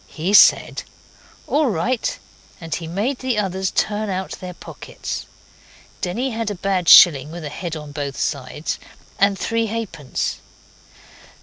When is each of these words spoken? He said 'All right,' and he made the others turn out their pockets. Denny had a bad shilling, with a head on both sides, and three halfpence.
He 0.07 0.33
said 0.33 0.81
'All 1.45 1.67
right,' 1.69 2.17
and 2.59 2.73
he 2.73 2.87
made 2.87 3.19
the 3.19 3.37
others 3.37 3.69
turn 3.69 4.09
out 4.09 4.31
their 4.31 4.55
pockets. 4.55 5.27
Denny 6.01 6.31
had 6.31 6.49
a 6.49 6.55
bad 6.55 6.89
shilling, 6.89 7.29
with 7.29 7.45
a 7.45 7.49
head 7.49 7.75
on 7.75 7.91
both 7.91 8.17
sides, 8.19 8.79
and 9.19 9.37
three 9.37 9.67
halfpence. 9.67 10.37